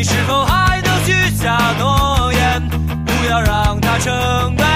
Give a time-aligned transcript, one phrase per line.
[0.00, 2.68] 你是否还能许下诺言
[3.04, 4.69] 不要让他成为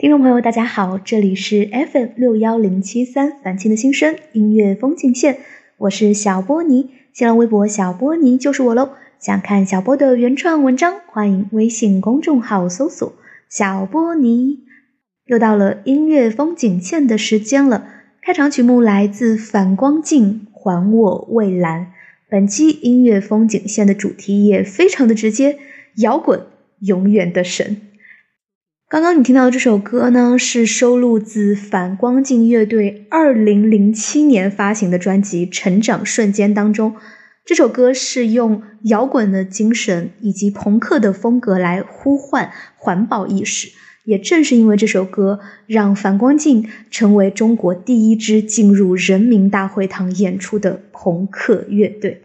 [0.00, 5.40] 听众朋友，大家好，这里是 FM 六幺零七三凡青的心声音乐风景线，
[5.76, 8.92] 我是小波尼，新浪微博小波尼就是我喽。
[9.18, 13.12] 想看小波的原创文章，欢迎微信公众号搜索
[13.50, 14.60] 小波尼。
[15.26, 17.86] 又到了音乐风景线的时间了，
[18.22, 21.88] 开场曲目来自反光镜，还我蔚蓝。
[22.26, 25.58] 本期音乐风景线的主题也非常的直接，
[25.96, 26.46] 摇滚
[26.78, 27.82] 永远的神。
[28.90, 36.96] 刚刚你听到的这首歌呢，是收录自反光镜乐队二零零七年发行的专辑《成长瞬间》当中。
[37.44, 43.68] 这首歌是用摇滚的精神以及朋克的风格来呼唤环保意识。
[44.04, 52.22] 也正是因为这首歌，让反光镜成为中国第一支进入人民大会堂演出的朋克乐队。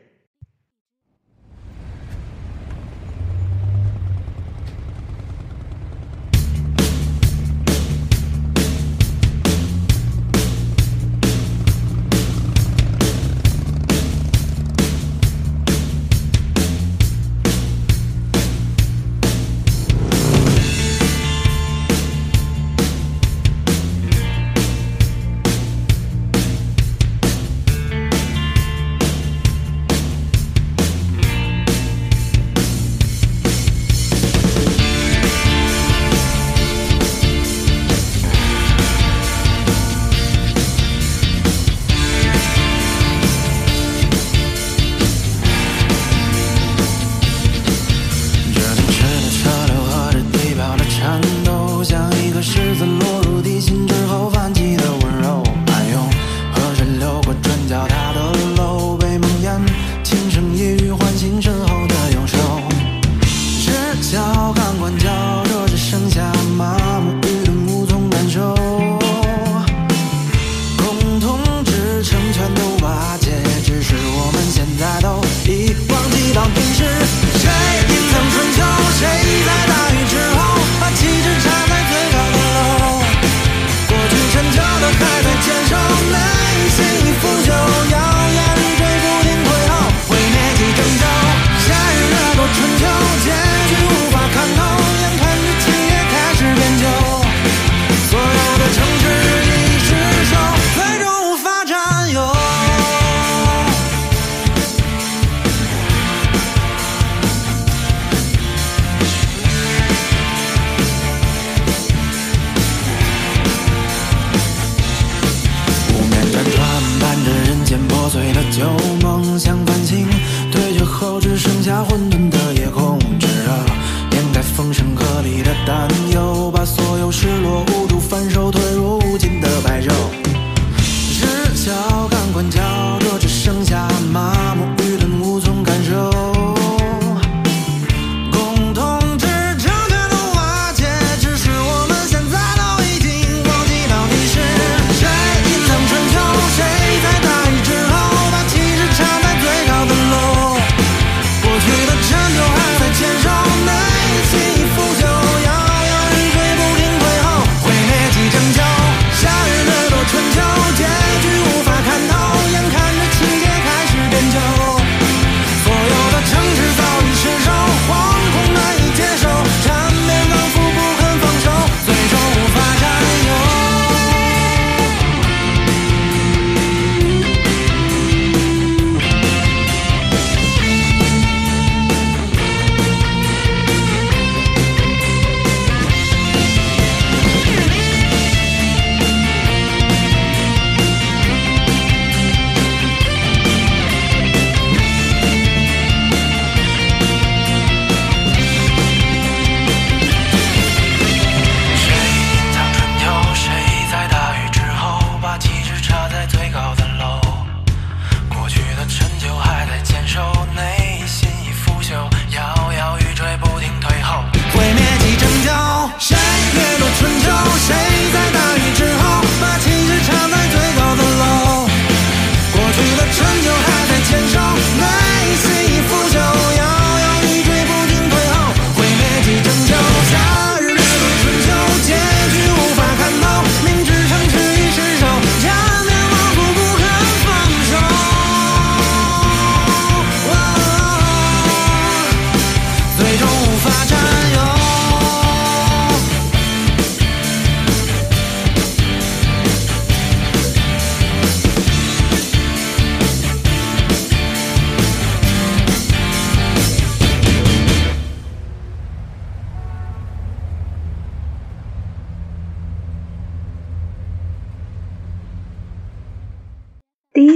[121.20, 122.15] 只剩下混沌。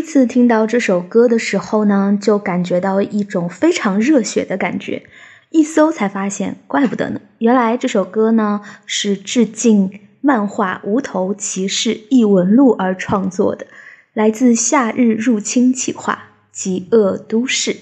[0.10, 5.04] 次听到这首歌的时候呢，就感觉到一种非常热血的感觉。
[5.52, 13.68] 一搜才发现，怪不得呢，原来这首歌呢是致敬漫画《无头骑士异闻录》而创作的，
[14.14, 16.14] 来自《夏日入侵企划》
[16.52, 17.74] 《极恶都市》。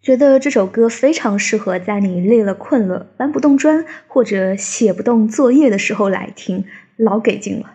[0.00, 6.64] 觉得这首歌非常适合在你累了、困了、搬不动砖或者写不动作业的时候来听，
[6.96, 7.74] 老给劲了。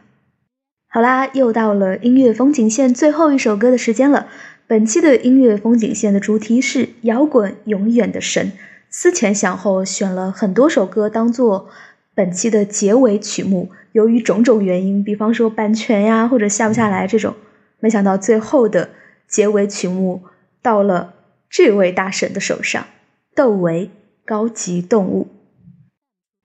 [0.94, 4.28] 好啦，又到了音乐风景线最后一首歌的时间了。
[4.68, 8.52] 本期的音乐风景线的主题是摇滚永远的神。
[8.90, 11.70] 思前想后，选了很多首歌当做
[12.14, 13.72] 本期的结尾曲目。
[13.94, 17.36] 由于种种原因，比方说版权呀，或者下不下来这种，
[17.80, 18.90] 没想到最后的
[19.30, 20.24] 结尾曲目
[20.62, 21.14] 到了。
[21.50, 22.86] 这位大神的手上，
[23.34, 23.90] 窦唯
[24.26, 25.30] 高级动物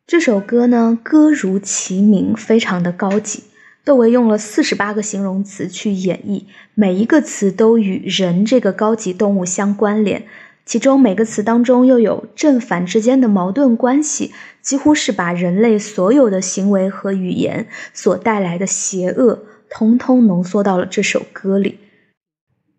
[0.06, 3.42] 这首歌呢，歌如其名，非常的高级。
[3.86, 10.26] 窦唯用了四十八个形容词去演绎，每一个词都与人这个高级动物相关联，
[10.64, 21.78] 其中每个词当中又有正反之间的矛盾关系，几乎是把人类所有的行为和语言所带来的邪恶，通通浓缩到了这首歌里。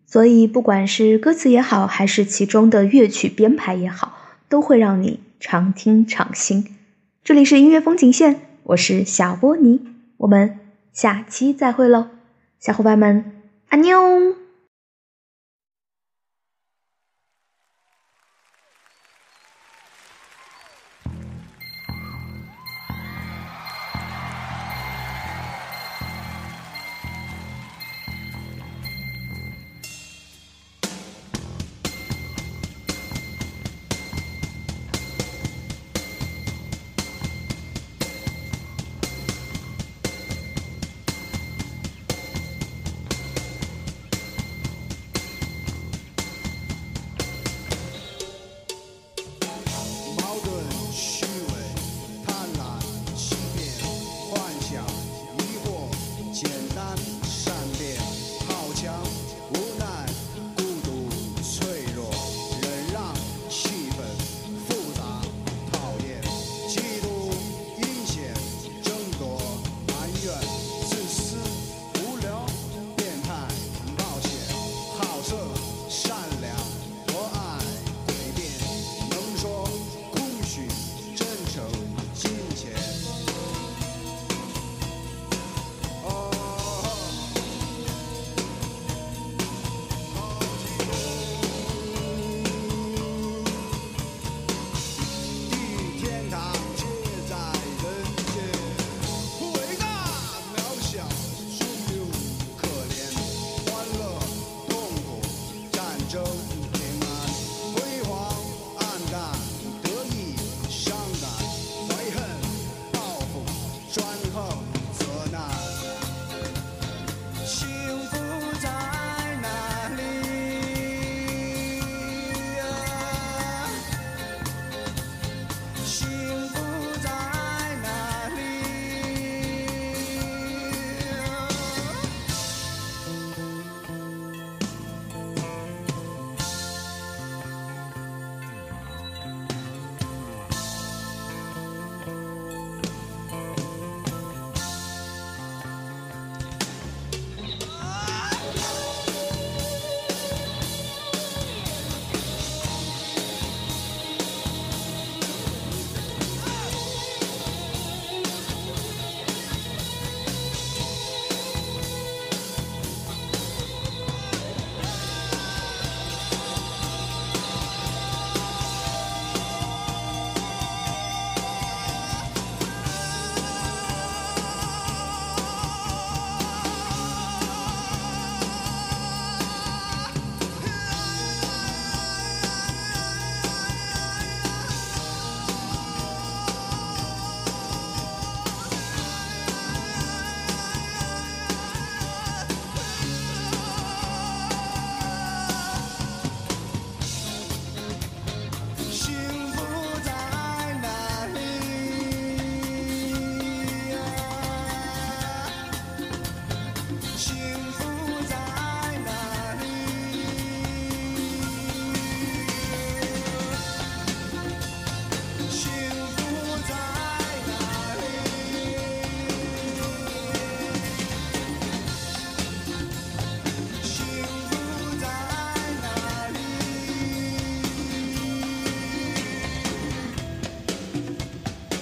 [0.06, 4.18] 所以，不管是歌词也好，还是其中的乐曲编排也好，
[4.50, 6.76] 都会让你常听常新。
[7.24, 9.80] 这里是音乐风景线，我是小波尼，
[10.18, 10.60] 我们
[10.98, 12.08] 下期再会喽，
[12.60, 13.24] 小伙伴们，
[13.70, 14.47] 阿妞。